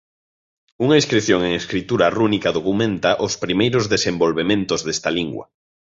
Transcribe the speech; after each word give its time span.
Unha 0.85 0.99
inscrición 1.01 1.39
en 1.47 1.53
escritura 1.61 2.07
rúnica 2.17 2.49
documenta 2.57 3.11
os 3.25 3.33
primeiros 3.43 3.85
desenvolvementos 3.93 4.79
desta 4.87 5.09
lingua. 5.17 5.45